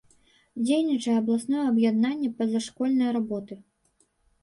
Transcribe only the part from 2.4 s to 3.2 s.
пазашкольнай